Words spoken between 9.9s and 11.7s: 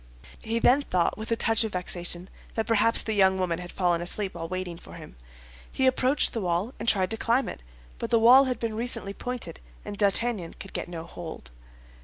D'Artagnan could get no hold.